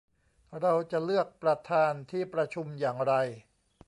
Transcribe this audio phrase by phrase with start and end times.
[0.59, 3.13] เราจะเลือกประธานที่ประชุมอย่างไร